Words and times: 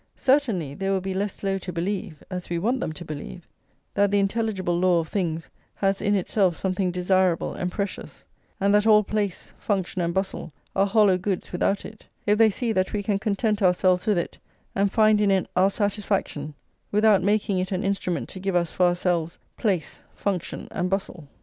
Certainly 0.15 0.73
they 0.73 0.89
will 0.89 0.99
be 0.99 1.13
less 1.13 1.31
slow 1.31 1.59
to 1.59 1.71
believe, 1.71 2.23
as 2.31 2.49
we 2.49 2.57
want 2.57 2.79
them 2.79 2.91
to 2.91 3.05
believe, 3.05 3.47
that 3.93 4.09
the 4.09 4.17
intelligible 4.17 4.79
law 4.79 4.99
of 5.01 5.07
things 5.07 5.47
has 5.75 6.01
in 6.01 6.15
itself 6.15 6.55
something 6.55 6.89
desirable 6.89 7.53
and 7.53 7.71
precious, 7.71 8.23
and 8.59 8.73
that 8.73 8.87
all 8.87 9.03
place, 9.03 9.53
function, 9.59 10.01
and 10.01 10.11
bustle 10.11 10.51
are 10.75 10.87
hollow 10.87 11.19
goods 11.19 11.51
without 11.51 11.85
it, 11.85 12.07
if 12.25 12.39
they 12.39 12.49
see 12.49 12.71
that 12.71 12.93
we 12.93 13.03
can 13.03 13.19
content 13.19 13.61
ourselves 13.61 14.07
with 14.07 14.17
it, 14.17 14.39
and 14.73 14.91
find 14.91 15.21
in 15.21 15.29
it 15.29 15.47
our 15.55 15.69
satisfaction, 15.69 16.55
without 16.91 17.21
making 17.21 17.59
it 17.59 17.71
an 17.71 17.83
instrument 17.83 18.27
to 18.29 18.39
give 18.39 18.55
us 18.55 18.71
for 18.71 18.87
ourselves 18.87 19.37
place, 19.55 20.03
function, 20.15 20.67
and 20.71 20.89
bustle. 20.89 21.27